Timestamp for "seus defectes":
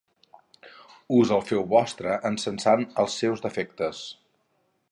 3.25-4.01